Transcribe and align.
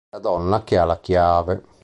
La 0.09 0.17
donna 0.19 0.63
che 0.63 0.79
ha 0.79 0.83
la 0.85 0.99
chiave. 0.99 1.63